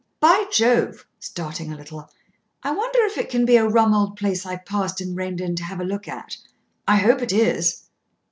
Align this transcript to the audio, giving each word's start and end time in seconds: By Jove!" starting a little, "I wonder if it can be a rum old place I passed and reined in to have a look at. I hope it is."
By 0.19 0.45
Jove!" 0.51 1.05
starting 1.19 1.71
a 1.71 1.75
little, 1.77 2.09
"I 2.63 2.71
wonder 2.71 3.03
if 3.05 3.19
it 3.19 3.29
can 3.29 3.45
be 3.45 3.55
a 3.55 3.67
rum 3.67 3.93
old 3.93 4.15
place 4.17 4.47
I 4.47 4.55
passed 4.55 4.99
and 4.99 5.15
reined 5.15 5.39
in 5.39 5.55
to 5.57 5.63
have 5.65 5.79
a 5.79 5.83
look 5.85 6.07
at. 6.07 6.37
I 6.87 6.95
hope 6.95 7.21
it 7.21 7.31
is." 7.31 7.83